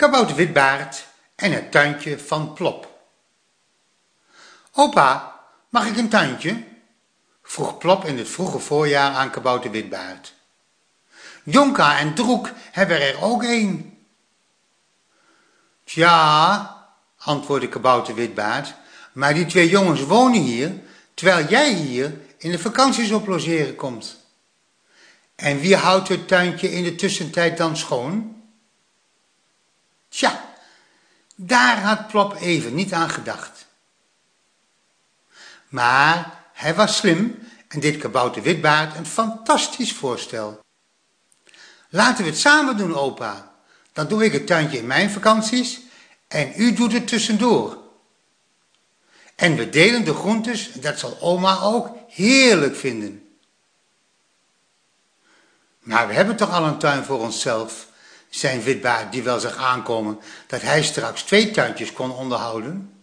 kabouter 0.00 0.36
Witbaard 0.36 1.06
en 1.34 1.52
het 1.52 1.70
tuintje 1.70 2.18
van 2.18 2.52
Plop. 2.52 3.00
Opa, 4.72 5.40
mag 5.68 5.86
ik 5.86 5.96
een 5.96 6.08
tuintje? 6.08 6.64
vroeg 7.42 7.78
Plop 7.78 8.04
in 8.04 8.18
het 8.18 8.28
vroege 8.28 8.58
voorjaar 8.58 9.12
aan 9.12 9.30
kabouter 9.30 9.70
Witbaard. 9.70 10.34
Jonka 11.42 11.98
en 11.98 12.14
Droek 12.14 12.50
hebben 12.70 13.00
er 13.00 13.22
ook 13.22 13.42
een. 13.42 13.98
Tja, 15.84 16.86
antwoordde 17.18 17.68
kabouter 17.68 18.14
Witbaard, 18.14 18.74
maar 19.12 19.34
die 19.34 19.46
twee 19.46 19.68
jongens 19.68 20.04
wonen 20.04 20.40
hier, 20.40 20.72
terwijl 21.14 21.46
jij 21.46 21.72
hier 21.72 22.20
in 22.38 22.50
de 22.50 22.58
vakanties 22.58 23.10
op 23.10 23.26
logeren 23.26 23.74
komt. 23.74 24.16
En 25.34 25.60
wie 25.60 25.76
houdt 25.76 26.08
het 26.08 26.28
tuintje 26.28 26.72
in 26.72 26.84
de 26.84 26.94
tussentijd 26.94 27.56
dan 27.56 27.76
schoon? 27.76 28.39
Tja, 30.10 30.54
daar 31.34 31.82
had 31.82 32.08
Plop 32.08 32.34
even 32.40 32.74
niet 32.74 32.92
aan 32.92 33.10
gedacht. 33.10 33.66
Maar 35.68 36.44
hij 36.52 36.74
was 36.74 36.96
slim 36.96 37.48
en 37.68 37.80
dit 37.80 37.96
kabouter 37.96 38.42
Witbaard 38.42 38.96
een 38.96 39.06
fantastisch 39.06 39.92
voorstel. 39.92 40.60
Laten 41.88 42.24
we 42.24 42.30
het 42.30 42.38
samen 42.38 42.76
doen, 42.76 42.94
opa. 42.94 43.52
Dan 43.92 44.08
doe 44.08 44.24
ik 44.24 44.32
het 44.32 44.46
tuintje 44.46 44.78
in 44.78 44.86
mijn 44.86 45.10
vakanties 45.10 45.80
en 46.28 46.52
u 46.56 46.72
doet 46.72 46.92
het 46.92 47.08
tussendoor. 47.08 47.78
En 49.36 49.56
we 49.56 49.70
delen 49.70 50.04
de 50.04 50.14
groentes, 50.14 50.72
dat 50.72 50.98
zal 50.98 51.20
oma 51.20 51.60
ook 51.60 51.96
heerlijk 52.08 52.76
vinden. 52.76 53.36
Maar 55.78 56.08
we 56.08 56.14
hebben 56.14 56.36
toch 56.36 56.50
al 56.50 56.64
een 56.64 56.78
tuin 56.78 57.04
voor 57.04 57.18
onszelf, 57.18 57.88
zei 58.30 58.60
Witbaard 58.60 59.12
die 59.12 59.22
wel 59.22 59.40
zag 59.40 59.56
aankomen 59.56 60.20
dat 60.46 60.60
hij 60.60 60.82
straks 60.82 61.22
twee 61.22 61.50
tuintjes 61.50 61.92
kon 61.92 62.12
onderhouden. 62.12 62.94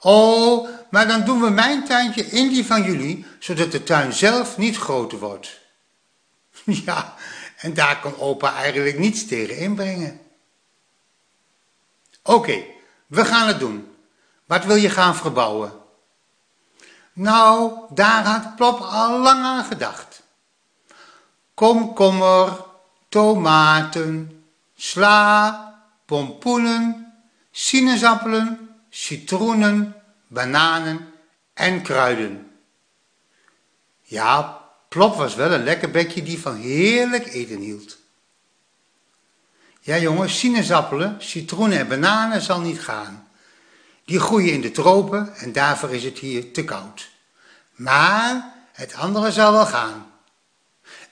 Oh, 0.00 0.68
maar 0.90 1.08
dan 1.08 1.24
doen 1.24 1.40
we 1.40 1.50
mijn 1.50 1.84
tuintje 1.84 2.26
in 2.26 2.48
die 2.48 2.66
van 2.66 2.82
jullie, 2.82 3.26
zodat 3.38 3.72
de 3.72 3.82
tuin 3.82 4.12
zelf 4.12 4.56
niet 4.56 4.76
groter 4.76 5.18
wordt. 5.18 5.62
Ja, 6.84 7.14
en 7.56 7.74
daar 7.74 8.00
kon 8.00 8.18
opa 8.18 8.54
eigenlijk 8.54 8.98
niets 8.98 9.26
tegen 9.26 9.56
inbrengen. 9.56 10.20
Oké, 12.22 12.64
we 13.06 13.24
gaan 13.24 13.48
het 13.48 13.58
doen. 13.58 13.94
Wat 14.44 14.64
wil 14.64 14.76
je 14.76 14.90
gaan 14.90 15.16
verbouwen? 15.16 15.72
Nou, 17.12 17.72
daar 17.90 18.24
had 18.24 18.56
Plop 18.56 18.80
al 18.80 19.18
lang 19.18 19.42
aan 19.42 19.64
gedacht. 19.64 20.22
Komkommer, 21.54 22.64
tomaten, 23.14 24.44
sla, 24.76 25.74
pompoenen, 26.06 27.12
sinaasappelen, 27.50 28.70
citroenen, 28.90 29.94
bananen 30.26 31.12
en 31.52 31.82
kruiden. 31.82 32.50
Ja, 34.02 34.60
Plop 34.88 35.16
was 35.16 35.34
wel 35.34 35.52
een 35.52 35.64
lekker 35.64 35.90
bekje 35.90 36.22
die 36.22 36.40
van 36.40 36.56
heerlijk 36.56 37.26
eten 37.26 37.58
hield. 37.58 37.98
Ja 39.80 39.98
jongens, 39.98 40.38
sinaasappelen, 40.38 41.16
citroenen 41.18 41.78
en 41.78 41.88
bananen 41.88 42.42
zal 42.42 42.60
niet 42.60 42.80
gaan. 42.80 43.28
Die 44.04 44.20
groeien 44.20 44.52
in 44.52 44.60
de 44.60 44.70
tropen 44.70 45.36
en 45.36 45.52
daarvoor 45.52 45.94
is 45.94 46.04
het 46.04 46.18
hier 46.18 46.52
te 46.52 46.64
koud. 46.64 47.10
Maar 47.74 48.54
het 48.72 48.94
andere 48.94 49.32
zal 49.32 49.52
wel 49.52 49.66
gaan. 49.66 50.12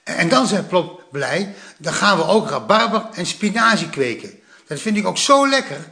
En 0.02 0.28
dan 0.28 0.46
zei 0.46 0.62
Plop 0.62 1.04
blij, 1.10 1.54
dan 1.78 1.92
gaan 1.92 2.16
we 2.16 2.24
ook 2.24 2.48
rabarber 2.48 3.08
en 3.12 3.26
spinazie 3.26 3.90
kweken. 3.90 4.40
Dat 4.66 4.80
vind 4.80 4.96
ik 4.96 5.06
ook 5.06 5.18
zo 5.18 5.48
lekker. 5.48 5.90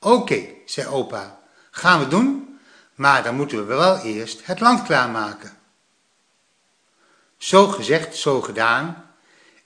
Oké, 0.00 0.44
zei 0.66 0.86
opa, 0.86 1.38
gaan 1.70 1.98
we 1.98 2.08
doen, 2.08 2.58
maar 2.94 3.22
dan 3.22 3.34
moeten 3.34 3.58
we 3.58 3.64
wel 3.64 3.98
eerst 3.98 4.46
het 4.46 4.60
land 4.60 4.82
klaarmaken. 4.82 5.56
Zo 7.36 7.66
gezegd, 7.66 8.16
zo 8.16 8.40
gedaan. 8.40 9.10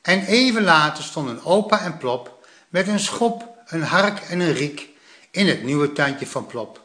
En 0.03 0.25
even 0.25 0.63
later 0.63 1.05
stonden 1.05 1.45
opa 1.45 1.81
en 1.81 1.99
Plop 1.99 2.47
met 2.69 2.89
een 2.89 3.01
schop, 3.01 3.57
een 3.67 3.83
hark 3.83 4.21
en 4.21 4.41
een 4.41 4.53
riek 4.53 4.89
in 5.31 5.47
het 5.47 5.63
nieuwe 5.63 5.93
tuintje 5.93 6.27
van 6.27 6.47
Plop. 6.47 6.81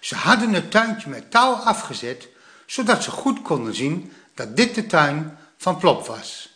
Ze 0.00 0.14
hadden 0.14 0.52
het 0.52 0.70
tuintje 0.70 1.08
met 1.08 1.30
touw 1.30 1.52
afgezet, 1.52 2.28
zodat 2.66 3.02
ze 3.02 3.10
goed 3.10 3.42
konden 3.42 3.74
zien 3.74 4.12
dat 4.34 4.56
dit 4.56 4.74
de 4.74 4.86
tuin 4.86 5.38
van 5.56 5.76
Plop 5.78 6.06
was. 6.06 6.52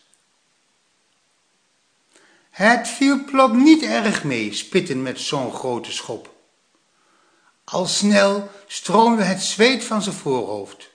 Het 2.50 2.88
viel 2.88 3.24
Plop 3.24 3.52
niet 3.52 3.82
erg 3.82 4.24
mee, 4.24 4.54
spitten 4.54 5.02
met 5.02 5.20
zo'n 5.20 5.52
grote 5.52 5.92
schop. 5.92 6.34
Al 7.64 7.86
snel 7.86 8.50
stroomde 8.66 9.22
het 9.22 9.42
zweet 9.42 9.84
van 9.84 10.02
zijn 10.02 10.14
voorhoofd. 10.14 10.90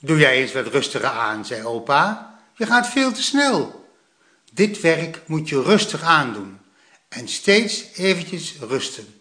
Doe 0.00 0.18
jij 0.18 0.36
eens 0.36 0.52
wat 0.52 0.66
rustiger 0.66 1.08
aan, 1.08 1.44
zei 1.44 1.64
opa. 1.64 2.38
Je 2.56 2.66
gaat 2.66 2.88
veel 2.88 3.12
te 3.12 3.22
snel. 3.22 3.88
Dit 4.52 4.80
werk 4.80 5.22
moet 5.26 5.48
je 5.48 5.62
rustig 5.62 6.02
aandoen 6.02 6.58
en 7.08 7.28
steeds 7.28 7.84
eventjes 7.94 8.56
rusten. 8.58 9.20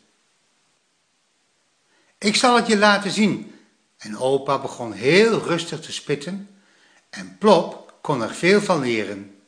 Ik 2.18 2.36
zal 2.36 2.56
het 2.56 2.68
je 2.68 2.78
laten 2.78 3.12
zien. 3.12 3.59
En 4.00 4.18
opa 4.18 4.60
begon 4.60 4.92
heel 4.92 5.40
rustig 5.40 5.80
te 5.80 5.92
spitten 5.92 6.60
en 7.10 7.38
Plop 7.38 7.94
kon 8.02 8.22
er 8.22 8.34
veel 8.34 8.62
van 8.62 8.80
leren. 8.80 9.42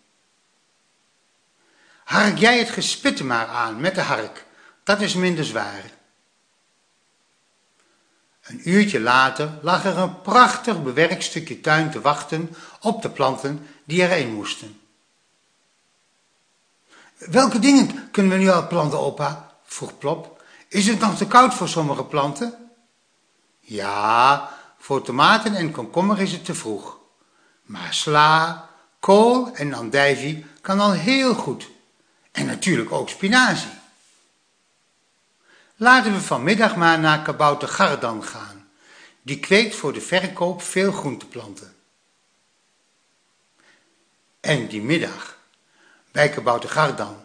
Hark 2.03 2.37
jij 2.37 2.57
het 2.57 2.69
gespitte 2.69 3.23
maar 3.23 3.45
aan 3.47 3.79
met 3.79 3.95
de 3.95 4.01
hark, 4.01 4.45
dat 4.83 5.01
is 5.01 5.13
minder 5.13 5.45
zwaar. 5.45 5.83
Een 8.41 8.69
uurtje 8.69 8.99
later 8.99 9.59
lag 9.61 9.85
er 9.85 9.97
een 9.97 10.21
prachtig 10.21 10.83
bewerkt 10.83 11.23
stukje 11.23 11.61
tuin 11.61 11.91
te 11.91 12.01
wachten 12.01 12.55
op 12.81 13.01
de 13.01 13.09
planten 13.09 13.67
die 13.83 14.01
erin 14.01 14.33
moesten. 14.33 14.79
Welke 17.17 17.59
dingen 17.59 18.11
kunnen 18.11 18.31
we 18.31 18.37
nu 18.37 18.49
al 18.49 18.67
planten, 18.67 18.99
opa? 18.99 19.55
vroeg 19.63 19.97
Plop. 19.97 20.43
Is 20.67 20.87
het 20.87 20.99
nog 20.99 21.17
te 21.17 21.27
koud 21.27 21.53
voor 21.53 21.67
sommige 21.69 22.03
planten? 22.03 22.60
Ja, 23.61 24.49
voor 24.77 25.01
tomaten 25.01 25.55
en 25.55 25.71
komkommer 25.71 26.19
is 26.19 26.31
het 26.31 26.45
te 26.45 26.53
vroeg. 26.53 26.97
Maar 27.63 27.93
sla, 27.93 28.69
kool 28.99 29.53
en 29.53 29.73
andijvie 29.73 30.45
kan 30.61 30.79
al 30.79 30.91
heel 30.91 31.33
goed. 31.33 31.69
En 32.31 32.45
natuurlijk 32.45 32.91
ook 32.91 33.09
spinazie. 33.09 33.79
Laten 35.75 36.13
we 36.13 36.21
vanmiddag 36.21 36.75
maar 36.75 36.99
naar 36.99 37.21
kabouter 37.21 37.67
Gardan 37.67 38.23
gaan. 38.23 38.67
Die 39.21 39.39
kweekt 39.39 39.75
voor 39.75 39.93
de 39.93 40.01
verkoop 40.01 40.61
veel 40.61 40.91
groenteplanten. 40.91 41.75
En 44.39 44.67
die 44.67 44.81
middag, 44.81 45.37
bij 46.11 46.29
kabouter 46.29 46.69
Gardan, 46.69 47.15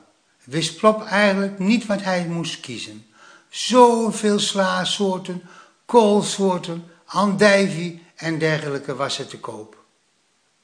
wist 0.45 0.77
Plop 0.77 1.05
eigenlijk 1.05 1.59
niet 1.59 1.87
wat 1.87 2.03
hij 2.03 2.27
moest 2.27 2.61
kiezen. 2.61 3.07
Zoveel 3.49 4.39
slaasoorten, 4.39 5.43
koolsoorten, 5.87 6.91
andijvie 7.05 8.07
en 8.15 8.39
dergelijke 8.39 8.95
was 8.95 9.19
er 9.19 9.27
te 9.27 9.39
koop. 9.39 9.85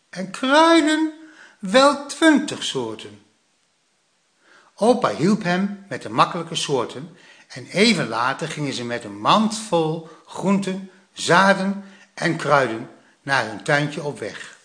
En 0.09 0.31
kruiden, 0.31 1.13
wel 1.59 2.07
twintig 2.07 2.63
soorten. 2.63 3.23
Opa 4.75 5.15
hielp 5.15 5.43
hem 5.43 5.85
met 5.89 6.03
de 6.03 6.09
makkelijke 6.09 6.55
soorten 6.55 7.17
en 7.49 7.67
even 7.67 8.09
later 8.09 8.49
gingen 8.49 8.73
ze 8.73 8.85
met 8.85 9.05
een 9.05 9.21
mand 9.21 9.59
vol 9.59 10.09
groenten, 10.27 10.91
zaden 11.13 11.85
en 12.15 12.37
kruiden 12.37 12.91
naar 13.23 13.47
hun 13.47 13.65
tuintje 13.65 14.03
op 14.03 14.19
weg. 14.19 14.59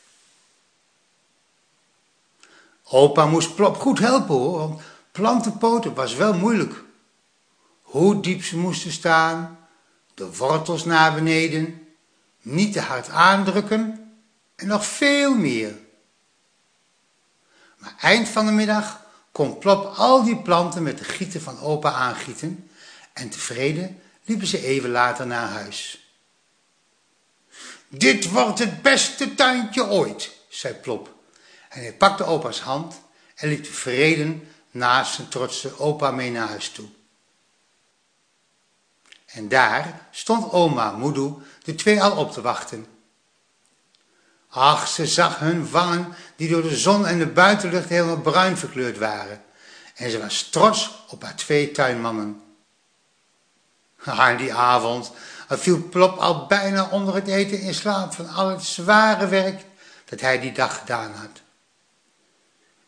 Opa 2.83 3.25
moest 3.25 3.56
Plop 3.56 3.75
goed 3.75 4.00
helpen 4.00 4.36
hoor, 4.36 4.57
want 4.57 4.81
plantenpoten 5.12 5.94
was 5.94 6.15
wel 6.15 6.33
moeilijk. 6.33 6.83
Hoe 7.81 8.19
diep 8.19 8.44
ze 8.44 8.57
moesten 8.57 8.92
staan, 8.92 9.67
de 10.18 10.36
wortels 10.36 10.86
naar 10.86 11.14
beneden, 11.14 11.88
niet 12.42 12.74
te 12.74 12.80
hard 12.80 13.10
aandrukken 13.10 14.14
en 14.56 14.68
nog 14.68 14.86
veel 14.86 15.36
meer. 15.36 15.78
Maar 17.78 17.96
eind 18.00 18.28
van 18.28 18.46
de 18.46 18.52
middag 18.52 19.06
kon 19.31 19.58
Plop 19.58 19.86
al 19.96 20.24
die 20.24 20.38
planten 20.38 20.84
met 20.84 20.98
de 20.98 21.04
gieten 21.04 21.42
van 21.42 21.60
opa 21.60 21.92
aangieten 21.92 22.69
en 23.14 23.30
tevreden 23.30 24.02
liepen 24.24 24.48
ze 24.48 24.66
even 24.66 24.90
later 24.90 25.28
naar 25.28 25.50
huis. 25.50 26.12
Dit 27.88 28.30
wordt 28.30 28.60
het 28.60 28.81
beste 28.81 29.36
tuintje 29.36 29.88
ooit, 29.88 30.31
zei 30.50 30.74
Plop. 30.74 31.16
En 31.70 31.81
hij 31.81 31.94
pakte 31.94 32.24
opa's 32.24 32.62
hand 32.62 33.02
en 33.36 33.50
liep 33.50 33.63
tevreden 33.63 34.48
naast 34.72 35.13
zijn 35.13 35.28
trotse 35.28 35.80
opa 35.80 36.12
mee 36.12 36.31
naar 36.31 36.48
huis 36.48 36.70
toe. 36.70 36.88
En 39.27 39.47
daar 39.47 40.07
stond 40.12 40.51
oma 40.51 40.91
Moedoe 40.91 41.41
de 41.63 41.75
twee 41.75 42.01
al 42.03 42.18
op 42.18 42.31
te 42.31 42.41
wachten. 42.41 42.85
Ach, 44.50 44.88
ze 44.88 45.06
zag 45.06 45.39
hun 45.39 45.69
wangen 45.69 46.15
die 46.35 46.50
door 46.50 46.62
de 46.62 46.77
zon 46.77 47.06
en 47.06 47.18
de 47.18 47.27
buitenlucht 47.27 47.89
helemaal 47.89 48.21
bruin 48.21 48.57
verkleurd 48.57 48.97
waren. 48.97 49.44
En 49.95 50.12
ze 50.12 50.19
was 50.19 50.50
trots 50.50 51.06
op 51.07 51.24
haar 51.24 51.35
twee 51.35 51.71
tuinmannen. 51.71 52.41
Ah, 54.03 54.38
die 54.38 54.53
avond 54.53 55.12
viel 55.50 55.89
Plop 55.89 56.18
al 56.18 56.45
bijna 56.45 56.89
onder 56.91 57.15
het 57.15 57.27
eten 57.27 57.59
in 57.59 57.74
slaap 57.74 58.13
van 58.13 58.29
al 58.29 58.47
het 58.47 58.63
zware 58.63 59.27
werk 59.27 59.65
dat 60.06 60.19
hij 60.19 60.39
die 60.39 60.51
dag 60.51 60.79
gedaan 60.79 61.13
had. 61.13 61.41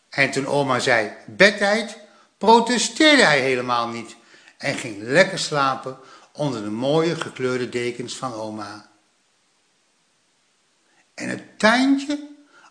En 0.10 0.32
toen 0.32 0.48
oma 0.48 0.80
zei 0.80 1.12
bedtijd, 1.26 1.98
protesteerde 2.38 3.24
hij 3.24 3.40
helemaal 3.40 3.88
niet 3.88 4.16
en 4.58 4.78
ging 4.78 5.02
lekker 5.02 5.40
slapen 5.40 5.98
onder 6.40 6.64
de 6.64 6.70
mooie 6.70 7.16
gekleurde 7.16 7.70
dekens 7.70 8.16
van 8.16 8.34
oma. 8.34 8.90
En 11.14 11.30
het 11.30 11.60
tuintje, 11.60 12.28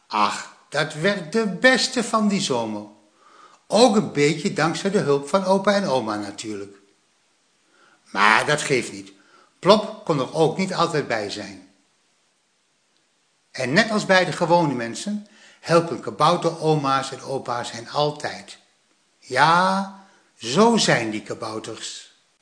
ach, 0.07 0.57
dat 0.69 0.95
werd 0.95 1.33
de 1.33 1.47
beste 1.47 2.05
van 2.05 2.29
die 2.29 2.41
zomer. 2.41 2.87
Ook 3.67 3.97
een 3.97 4.13
beetje 4.13 4.53
dankzij 4.53 4.91
de 4.91 4.99
hulp 4.99 5.29
van 5.29 5.45
opa 5.45 5.75
en 5.75 5.85
oma 5.85 6.17
natuurlijk. 6.17 6.77
Maar 8.11 8.47
dat 8.47 8.63
geeft 8.63 8.93
niet. 8.93 9.13
Plop 9.59 10.05
kon 10.05 10.19
er 10.19 10.35
ook 10.35 10.57
niet 10.57 10.75
altijd 10.75 11.09
bij 11.09 11.31
zijn. 11.31 11.69
En 13.51 13.73
net 13.73 13.91
als 13.91 14.07
bij 14.07 14.25
de 14.25 14.33
gewone 14.33 14.75
mensen 14.75 15.27
helpen 15.61 16.01
kabouter 16.01 16.61
oma's 16.61 17.13
en 17.13 17.23
opa's 17.23 17.71
hen 17.71 17.89
altijd. 17.89 18.59
Ja, 19.19 19.95
zo 20.39 20.77
zijn 20.77 21.11
die 21.11 21.23
kabouters. 21.23 22.08